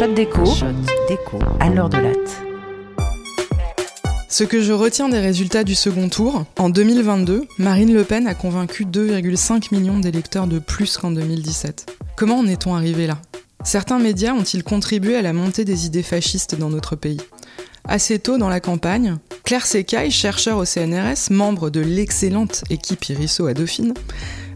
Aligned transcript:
Shot 0.00 0.14
déco, 0.14 0.44
déco, 1.10 1.38
à 1.60 1.68
l'heure 1.68 1.90
de 1.90 1.98
latte. 1.98 2.42
Ce 4.30 4.44
que 4.44 4.62
je 4.62 4.72
retiens 4.72 5.10
des 5.10 5.18
résultats 5.18 5.62
du 5.62 5.74
second 5.74 6.08
tour, 6.08 6.46
en 6.58 6.70
2022, 6.70 7.46
Marine 7.58 7.92
Le 7.92 8.02
Pen 8.04 8.26
a 8.26 8.32
convaincu 8.32 8.86
2,5 8.86 9.74
millions 9.74 9.98
d'électeurs 9.98 10.46
de 10.46 10.58
plus 10.58 10.96
qu'en 10.96 11.10
2017. 11.10 11.94
Comment 12.16 12.38
en 12.38 12.46
est-on 12.46 12.74
arrivé 12.74 13.06
là? 13.06 13.18
Certains 13.62 13.98
médias 13.98 14.32
ont-ils 14.32 14.64
contribué 14.64 15.16
à 15.16 15.22
la 15.22 15.34
montée 15.34 15.66
des 15.66 15.84
idées 15.84 16.02
fascistes 16.02 16.54
dans 16.54 16.70
notre 16.70 16.96
pays? 16.96 17.20
Assez 17.84 18.18
tôt 18.18 18.38
dans 18.38 18.48
la 18.48 18.60
campagne, 18.60 19.18
Claire 19.44 19.66
Secaille, 19.66 20.10
chercheur 20.10 20.56
au 20.56 20.64
CNRS, 20.64 21.30
membre 21.30 21.68
de 21.68 21.80
l'excellente 21.80 22.64
équipe 22.70 23.04
Irisso 23.10 23.46
à 23.46 23.52
Dauphine, 23.52 23.92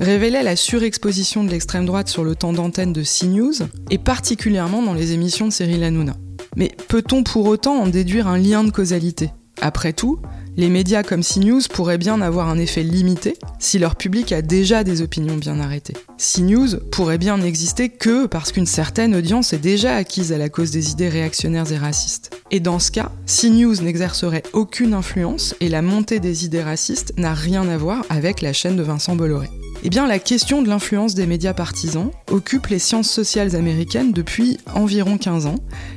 révélait 0.00 0.42
la 0.42 0.56
surexposition 0.56 1.44
de 1.44 1.50
l'extrême 1.50 1.86
droite 1.86 2.08
sur 2.08 2.24
le 2.24 2.34
temps 2.34 2.52
d'antenne 2.52 2.92
de 2.92 3.02
CNews, 3.02 3.68
et 3.90 3.98
particulièrement 3.98 4.82
dans 4.82 4.94
les 4.94 5.12
émissions 5.12 5.46
de 5.46 5.52
Cyril 5.52 5.84
Hanouna. 5.84 6.16
Mais 6.56 6.72
peut-on 6.88 7.22
pour 7.22 7.46
autant 7.46 7.76
en 7.76 7.86
déduire 7.86 8.26
un 8.26 8.38
lien 8.38 8.64
de 8.64 8.70
causalité? 8.70 9.30
Après 9.62 9.92
tout, 9.92 10.18
les 10.56 10.70
médias 10.70 11.02
comme 11.02 11.22
CNews 11.22 11.60
pourraient 11.70 11.98
bien 11.98 12.20
avoir 12.22 12.48
un 12.48 12.58
effet 12.58 12.82
limité 12.82 13.36
si 13.58 13.78
leur 13.78 13.94
public 13.94 14.32
a 14.32 14.40
déjà 14.40 14.84
des 14.84 15.02
opinions 15.02 15.36
bien 15.36 15.60
arrêtées. 15.60 15.96
CNews 16.16 16.78
pourrait 16.90 17.18
bien 17.18 17.36
n'exister 17.36 17.90
que 17.90 18.26
parce 18.26 18.52
qu'une 18.52 18.66
certaine 18.66 19.14
audience 19.14 19.52
est 19.52 19.58
déjà 19.58 19.96
acquise 19.96 20.32
à 20.32 20.38
la 20.38 20.48
cause 20.48 20.70
des 20.70 20.92
idées 20.92 21.10
réactionnaires 21.10 21.70
et 21.70 21.78
racistes. 21.78 22.30
Et 22.50 22.60
dans 22.60 22.78
ce 22.78 22.90
cas, 22.90 23.12
CNews 23.26 23.82
n'exercerait 23.82 24.44
aucune 24.54 24.94
influence 24.94 25.54
et 25.60 25.68
la 25.68 25.82
montée 25.82 26.20
des 26.20 26.46
idées 26.46 26.62
racistes 26.62 27.12
n'a 27.18 27.34
rien 27.34 27.68
à 27.68 27.76
voir 27.76 28.04
avec 28.08 28.40
la 28.40 28.54
chaîne 28.54 28.76
de 28.76 28.82
Vincent 28.82 29.14
Bolloré. 29.14 29.50
Eh 29.82 29.88
bien, 29.88 30.06
la 30.06 30.18
question 30.18 30.60
de 30.60 30.68
l'influence 30.68 31.14
des 31.14 31.26
médias 31.26 31.54
partisans 31.54 32.10
occupe 32.30 32.66
les 32.66 32.78
sciences 32.78 33.08
sociales 33.08 33.56
américaines 33.56 34.12
depuis 34.12 34.58
environ 34.74 35.16
15 35.16 35.46
ans, 35.46 35.54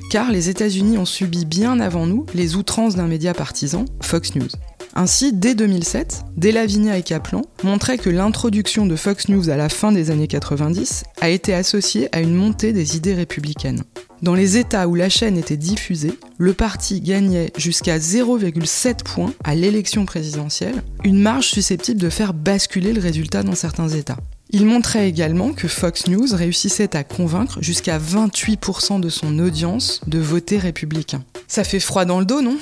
car 0.09 0.31
les 0.31 0.48
États-Unis 0.48 0.98
ont 0.98 1.06
subi 1.06 1.44
bien 1.44 1.81
avant 1.81 2.06
nous 2.06 2.26
les 2.34 2.56
outrances 2.56 2.95
d'un 2.95 3.08
média 3.08 3.34
partisan, 3.34 3.84
Fox 4.02 4.36
News. 4.36 4.48
Ainsi, 4.95 5.34
dès 5.34 5.54
2007, 5.54 6.23
Delavinia 6.38 6.98
et 6.98 7.04
Kaplan 7.04 7.42
montraient 7.64 7.98
que 7.98 8.09
l'introduction 8.09 8.86
de 8.86 8.95
Fox 8.95 9.28
News 9.28 9.50
à 9.50 9.58
la 9.58 9.67
fin 9.67 9.92
des 9.92 10.11
années 10.11 10.28
90 10.28 11.04
a 11.20 11.30
été 11.30 11.54
associée 11.54 12.08
à 12.16 12.22
une 12.22 12.36
montée 12.36 12.72
des 12.72 12.95
idées 12.95 13.16
républicaines. 13.16 13.84
Dans 14.24 14.36
les 14.36 14.56
États 14.56 14.88
où 14.88 14.96
la 14.96 15.10
chaîne 15.10 15.38
était 15.38 15.58
diffusée, 15.58 16.18
le 16.38 16.54
parti 16.54 17.02
gagnait 17.02 17.52
jusqu'à 17.58 17.98
0,7 17.98 19.04
points 19.04 19.34
à 19.44 19.54
l'élection 19.54 20.06
présidentielle, 20.06 20.82
une 21.04 21.20
marge 21.20 21.48
susceptible 21.48 22.00
de 22.00 22.10
faire 22.10 22.34
basculer 22.34 22.94
le 22.94 23.02
résultat 23.02 23.44
dans 23.44 23.54
certains 23.54 23.90
États. 23.90 24.16
Il 24.50 24.66
montrait 24.66 25.10
également 25.10 25.52
que 25.52 25.68
Fox 25.68 26.08
News 26.08 26.28
réussissait 26.32 26.96
à 26.96 27.04
convaincre 27.04 27.62
jusqu'à 27.62 28.00
28% 28.00 29.02
de 29.02 29.10
son 29.10 29.40
audience 29.40 30.00
de 30.08 30.20
voter 30.20 30.58
républicain. 30.58 31.26
Ça 31.50 31.66
fait 31.66 31.82
froid 31.82 32.06
dans 32.06 32.22
le 32.22 32.26
dos, 32.26 32.42
non? 32.42 32.58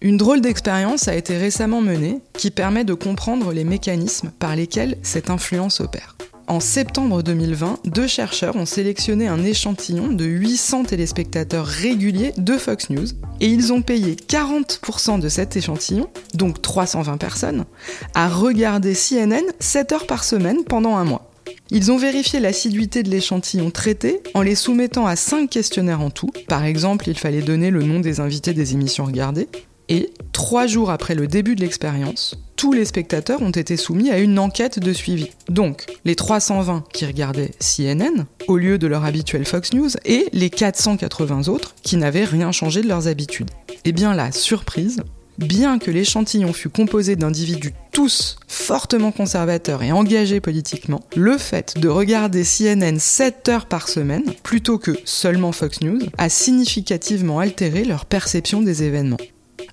Une 0.00 0.16
drôle 0.16 0.40
d'expérience 0.40 1.06
a 1.06 1.14
été 1.14 1.36
récemment 1.36 1.80
menée 1.80 2.18
qui 2.32 2.50
permet 2.50 2.84
de 2.84 2.94
comprendre 2.94 3.52
les 3.52 3.62
mécanismes 3.62 4.32
par 4.40 4.56
lesquels 4.56 4.98
cette 5.04 5.30
influence 5.30 5.78
opère. 5.78 6.17
En 6.48 6.60
septembre 6.60 7.22
2020, 7.22 7.80
deux 7.84 8.06
chercheurs 8.06 8.56
ont 8.56 8.64
sélectionné 8.64 9.28
un 9.28 9.44
échantillon 9.44 10.08
de 10.08 10.24
800 10.24 10.84
téléspectateurs 10.84 11.66
réguliers 11.66 12.32
de 12.38 12.56
Fox 12.56 12.88
News 12.88 13.04
et 13.40 13.48
ils 13.48 13.70
ont 13.70 13.82
payé 13.82 14.14
40% 14.14 15.20
de 15.20 15.28
cet 15.28 15.58
échantillon, 15.58 16.08
donc 16.32 16.62
320 16.62 17.18
personnes, 17.18 17.66
à 18.14 18.30
regarder 18.30 18.94
CNN 18.94 19.44
7 19.60 19.92
heures 19.92 20.06
par 20.06 20.24
semaine 20.24 20.64
pendant 20.64 20.96
un 20.96 21.04
mois. 21.04 21.30
Ils 21.70 21.92
ont 21.92 21.98
vérifié 21.98 22.40
l'assiduité 22.40 23.02
de 23.02 23.10
l'échantillon 23.10 23.70
traité 23.70 24.22
en 24.32 24.40
les 24.40 24.54
soumettant 24.54 25.06
à 25.06 25.16
5 25.16 25.50
questionnaires 25.50 26.00
en 26.00 26.08
tout. 26.08 26.30
Par 26.48 26.64
exemple, 26.64 27.10
il 27.10 27.18
fallait 27.18 27.42
donner 27.42 27.68
le 27.68 27.82
nom 27.82 28.00
des 28.00 28.20
invités 28.20 28.54
des 28.54 28.72
émissions 28.72 29.04
regardées. 29.04 29.48
Et 29.90 30.10
trois 30.32 30.66
jours 30.66 30.90
après 30.90 31.14
le 31.14 31.26
début 31.26 31.56
de 31.56 31.60
l'expérience, 31.60 32.36
tous 32.58 32.72
les 32.72 32.84
spectateurs 32.84 33.40
ont 33.40 33.52
été 33.52 33.76
soumis 33.76 34.10
à 34.10 34.18
une 34.18 34.36
enquête 34.36 34.80
de 34.80 34.92
suivi. 34.92 35.28
Donc, 35.48 35.86
les 36.04 36.16
320 36.16 36.82
qui 36.92 37.06
regardaient 37.06 37.52
CNN 37.60 38.26
au 38.48 38.56
lieu 38.56 38.78
de 38.78 38.88
leur 38.88 39.04
habituel 39.04 39.44
Fox 39.44 39.72
News 39.74 39.90
et 40.04 40.26
les 40.32 40.50
480 40.50 41.46
autres 41.46 41.76
qui 41.82 41.96
n'avaient 41.96 42.24
rien 42.24 42.50
changé 42.50 42.82
de 42.82 42.88
leurs 42.88 43.06
habitudes. 43.06 43.50
Et 43.70 43.76
eh 43.90 43.92
bien 43.92 44.12
la 44.12 44.32
surprise, 44.32 45.04
bien 45.38 45.78
que 45.78 45.92
l'échantillon 45.92 46.52
fût 46.52 46.68
composé 46.68 47.14
d'individus 47.14 47.74
tous 47.92 48.40
fortement 48.48 49.12
conservateurs 49.12 49.84
et 49.84 49.92
engagés 49.92 50.40
politiquement, 50.40 51.00
le 51.14 51.38
fait 51.38 51.78
de 51.78 51.88
regarder 51.88 52.42
CNN 52.42 52.98
7 52.98 53.48
heures 53.50 53.66
par 53.66 53.88
semaine, 53.88 54.24
plutôt 54.42 54.78
que 54.78 54.98
seulement 55.04 55.52
Fox 55.52 55.80
News, 55.82 56.00
a 56.18 56.28
significativement 56.28 57.38
altéré 57.38 57.84
leur 57.84 58.04
perception 58.04 58.62
des 58.62 58.82
événements. 58.82 59.16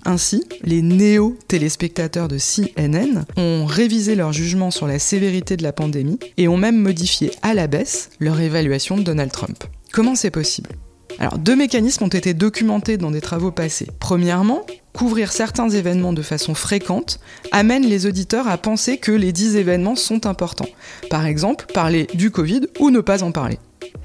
Ainsi, 0.08 0.44
les 0.62 0.82
néo-téléspectateurs 0.82 2.28
de 2.28 2.38
CNN 2.38 3.24
ont 3.36 3.66
révisé 3.66 4.14
leur 4.14 4.32
jugement 4.32 4.70
sur 4.70 4.86
la 4.86 5.00
sévérité 5.00 5.56
de 5.56 5.64
la 5.64 5.72
pandémie 5.72 6.20
et 6.36 6.46
ont 6.46 6.56
même 6.56 6.80
modifié 6.80 7.32
à 7.42 7.54
la 7.54 7.66
baisse 7.66 8.10
leur 8.20 8.40
évaluation 8.40 8.96
de 8.96 9.02
Donald 9.02 9.32
Trump. 9.32 9.64
Comment 9.92 10.14
c'est 10.14 10.30
possible? 10.30 10.70
Alors, 11.18 11.38
deux 11.38 11.56
mécanismes 11.56 12.04
ont 12.04 12.08
été 12.08 12.34
documentés 12.34 12.98
dans 12.98 13.10
des 13.10 13.20
travaux 13.20 13.50
passés. 13.50 13.88
Premièrement, 13.98 14.64
couvrir 14.92 15.32
certains 15.32 15.70
événements 15.70 16.12
de 16.12 16.22
façon 16.22 16.54
fréquente 16.54 17.18
amène 17.50 17.84
les 17.84 18.06
auditeurs 18.06 18.46
à 18.46 18.58
penser 18.58 18.98
que 18.98 19.10
les 19.10 19.32
dix 19.32 19.56
événements 19.56 19.96
sont 19.96 20.26
importants. 20.26 20.68
Par 21.10 21.26
exemple, 21.26 21.66
parler 21.74 22.06
du 22.14 22.30
Covid 22.30 22.60
ou 22.78 22.90
ne 22.90 23.00
pas 23.00 23.24
en 23.24 23.32
parler. 23.32 23.58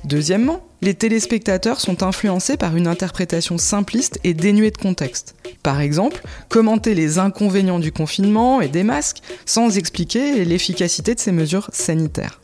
Deuxièmement, 0.03 0.65
les 0.81 0.93
téléspectateurs 0.93 1.79
sont 1.79 2.03
influencés 2.03 2.57
par 2.57 2.75
une 2.75 2.87
interprétation 2.87 3.57
simpliste 3.57 4.19
et 4.23 4.33
dénuée 4.33 4.71
de 4.71 4.77
contexte. 4.77 5.35
Par 5.63 5.79
exemple, 5.79 6.21
commenter 6.49 6.95
les 6.95 7.19
inconvénients 7.19 7.79
du 7.79 7.91
confinement 7.91 8.61
et 8.61 8.67
des 8.67 8.83
masques 8.83 9.21
sans 9.45 9.77
expliquer 9.77 10.43
l'efficacité 10.43 11.13
de 11.13 11.19
ces 11.19 11.31
mesures 11.31 11.69
sanitaires. 11.71 12.41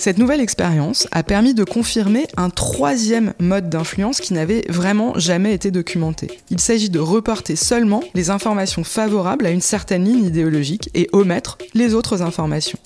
Cette 0.00 0.16
nouvelle 0.16 0.40
expérience 0.40 1.06
a 1.10 1.22
permis 1.22 1.52
de 1.52 1.62
confirmer 1.62 2.26
un 2.38 2.48
troisième 2.48 3.34
mode 3.38 3.68
d'influence 3.68 4.22
qui 4.22 4.32
n'avait 4.32 4.64
vraiment 4.70 5.18
jamais 5.18 5.52
été 5.52 5.70
documenté. 5.70 6.40
Il 6.48 6.58
s'agit 6.58 6.88
de 6.88 6.98
reporter 6.98 7.54
seulement 7.54 8.02
les 8.14 8.30
informations 8.30 8.82
favorables 8.82 9.44
à 9.44 9.50
une 9.50 9.60
certaine 9.60 10.06
ligne 10.06 10.24
idéologique 10.24 10.88
et 10.94 11.10
omettre 11.12 11.58
les 11.74 11.94
autres 11.94 12.22
informations. 12.22 12.78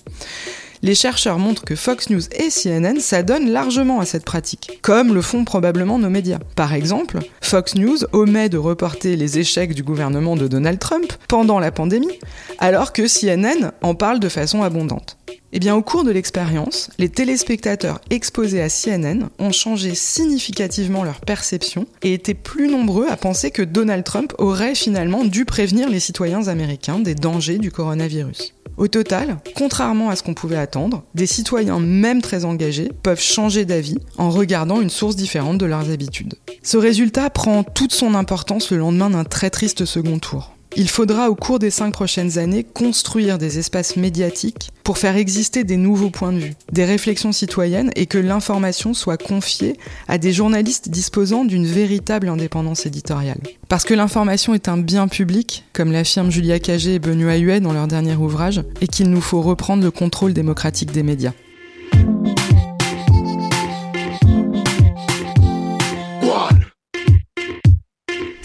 Les 0.84 0.94
chercheurs 0.94 1.38
montrent 1.38 1.64
que 1.64 1.76
Fox 1.76 2.10
News 2.10 2.20
et 2.38 2.50
CNN 2.50 3.00
s'adonnent 3.00 3.50
largement 3.50 4.00
à 4.00 4.04
cette 4.04 4.26
pratique, 4.26 4.80
comme 4.82 5.14
le 5.14 5.22
font 5.22 5.46
probablement 5.46 5.98
nos 5.98 6.10
médias. 6.10 6.40
Par 6.56 6.74
exemple, 6.74 7.20
Fox 7.40 7.76
News 7.76 7.96
omet 8.12 8.50
de 8.50 8.58
reporter 8.58 9.16
les 9.16 9.38
échecs 9.38 9.72
du 9.72 9.82
gouvernement 9.82 10.36
de 10.36 10.46
Donald 10.46 10.78
Trump 10.78 11.10
pendant 11.26 11.58
la 11.58 11.72
pandémie, 11.72 12.18
alors 12.58 12.92
que 12.92 13.08
CNN 13.08 13.72
en 13.80 13.94
parle 13.94 14.20
de 14.20 14.28
façon 14.28 14.62
abondante. 14.62 15.16
Eh 15.54 15.58
bien, 15.58 15.74
au 15.74 15.80
cours 15.80 16.04
de 16.04 16.10
l'expérience, 16.10 16.90
les 16.98 17.08
téléspectateurs 17.08 18.02
exposés 18.10 18.60
à 18.60 18.68
CNN 18.68 19.30
ont 19.38 19.52
changé 19.52 19.94
significativement 19.94 21.02
leur 21.02 21.20
perception 21.20 21.86
et 22.02 22.12
étaient 22.12 22.34
plus 22.34 22.68
nombreux 22.68 23.06
à 23.08 23.16
penser 23.16 23.50
que 23.50 23.62
Donald 23.62 24.04
Trump 24.04 24.34
aurait 24.36 24.74
finalement 24.74 25.24
dû 25.24 25.46
prévenir 25.46 25.88
les 25.88 26.00
citoyens 26.00 26.48
américains 26.48 26.98
des 26.98 27.14
dangers 27.14 27.56
du 27.56 27.70
coronavirus. 27.70 28.52
Au 28.76 28.88
total, 28.88 29.38
contrairement 29.54 30.10
à 30.10 30.16
ce 30.16 30.22
qu'on 30.22 30.34
pouvait 30.34 30.56
attendre, 30.56 31.04
des 31.14 31.26
citoyens 31.26 31.78
même 31.78 32.20
très 32.20 32.44
engagés 32.44 32.90
peuvent 33.02 33.20
changer 33.20 33.64
d'avis 33.64 33.98
en 34.18 34.30
regardant 34.30 34.80
une 34.80 34.90
source 34.90 35.14
différente 35.14 35.58
de 35.58 35.66
leurs 35.66 35.90
habitudes. 35.90 36.34
Ce 36.62 36.76
résultat 36.76 37.30
prend 37.30 37.62
toute 37.62 37.92
son 37.92 38.14
importance 38.14 38.70
le 38.72 38.78
lendemain 38.78 39.10
d'un 39.10 39.24
très 39.24 39.50
triste 39.50 39.84
second 39.84 40.18
tour. 40.18 40.54
Il 40.76 40.88
faudra 40.88 41.30
au 41.30 41.36
cours 41.36 41.60
des 41.60 41.70
cinq 41.70 41.92
prochaines 41.92 42.36
années 42.36 42.64
construire 42.64 43.38
des 43.38 43.60
espaces 43.60 43.96
médiatiques 43.96 44.70
pour 44.82 44.98
faire 44.98 45.16
exister 45.16 45.62
des 45.62 45.76
nouveaux 45.76 46.10
points 46.10 46.32
de 46.32 46.38
vue, 46.38 46.54
des 46.72 46.84
réflexions 46.84 47.30
citoyennes 47.30 47.92
et 47.94 48.06
que 48.06 48.18
l'information 48.18 48.92
soit 48.92 49.16
confiée 49.16 49.78
à 50.08 50.18
des 50.18 50.32
journalistes 50.32 50.88
disposant 50.88 51.44
d'une 51.44 51.66
véritable 51.66 52.28
indépendance 52.28 52.86
éditoriale. 52.86 53.40
Parce 53.68 53.84
que 53.84 53.94
l'information 53.94 54.52
est 54.52 54.68
un 54.68 54.76
bien 54.76 55.06
public, 55.06 55.64
comme 55.72 55.92
l'affirment 55.92 56.30
Julia 56.30 56.58
Cagé 56.58 56.94
et 56.94 56.98
Benoît 56.98 57.36
Huet 57.36 57.60
dans 57.60 57.72
leur 57.72 57.86
dernier 57.86 58.16
ouvrage, 58.16 58.62
et 58.80 58.88
qu'il 58.88 59.10
nous 59.10 59.20
faut 59.20 59.42
reprendre 59.42 59.84
le 59.84 59.92
contrôle 59.92 60.32
démocratique 60.32 60.90
des 60.90 61.04
médias. 61.04 61.32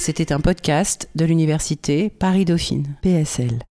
C'était 0.10 0.34
un 0.34 0.40
podcast 0.40 1.08
de 1.14 1.24
l'université 1.24 2.10
Paris-Dauphine, 2.10 2.96
PSL. 3.04 3.60